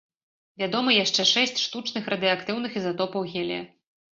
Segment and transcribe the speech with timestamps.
[0.61, 3.63] Вядомы яшчэ шэсць штучных радыеактыўных ізатопаў гелія.